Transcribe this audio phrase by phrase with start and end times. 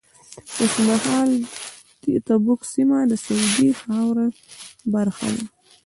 [0.59, 1.29] اوس مهال
[2.25, 4.27] تبوک سیمه د سعودي خاورې
[4.93, 5.43] برخه ده.